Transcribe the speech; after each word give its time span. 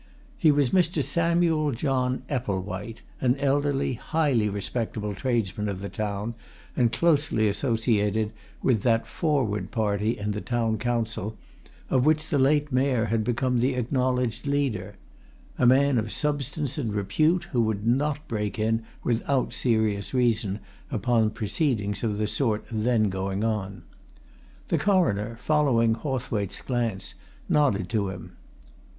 He 0.35 0.49
was 0.51 0.71
Mr. 0.71 1.03
Samuel 1.03 1.73
John 1.73 2.23
Epplewhite, 2.27 3.03
an 3.19 3.35
elderly, 3.35 3.93
highly 3.93 4.49
respectable 4.49 5.13
tradesman 5.13 5.69
of 5.69 5.79
the 5.79 5.89
town, 5.89 6.33
and 6.75 6.91
closely 6.91 7.47
associated 7.47 8.31
with 8.63 8.81
that 8.81 9.05
Forward 9.05 9.69
Party 9.69 10.17
in 10.17 10.31
the 10.31 10.41
Town 10.41 10.79
Council 10.79 11.37
of 11.91 12.03
which 12.03 12.29
the 12.29 12.39
late 12.39 12.71
Mayor 12.71 13.05
had 13.13 13.23
become 13.23 13.59
the 13.59 13.75
acknowledged 13.75 14.47
leader; 14.47 14.95
a 15.59 15.67
man 15.67 15.99
of 15.99 16.11
substance 16.11 16.79
and 16.79 16.95
repute, 16.95 17.43
who 17.51 17.61
would 17.61 17.85
not 17.85 18.27
break 18.27 18.57
in 18.57 18.81
without 19.03 19.53
serious 19.53 20.15
reason 20.15 20.57
upon 20.89 21.29
proceedings 21.29 22.03
of 22.03 22.17
the 22.17 22.25
sort 22.25 22.65
then 22.71 23.11
going 23.11 23.43
on. 23.43 23.83
The 24.69 24.79
Coroner, 24.79 25.35
following 25.35 25.93
Hawthwaite's 25.93 26.63
glance, 26.63 27.13
nodded 27.47 27.87
to 27.89 28.09
him. 28.09 28.31